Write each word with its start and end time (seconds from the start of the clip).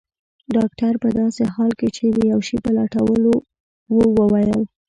ډاکټر 0.55 0.93
په 1.03 1.09
داسې 1.19 1.43
حال 1.53 1.71
کې 1.79 1.87
چي 1.95 2.05
د 2.17 2.19
یو 2.31 2.39
شي 2.47 2.57
په 2.63 2.69
لټولو 2.77 3.33
وو 3.93 4.07
وویل. 4.19 4.61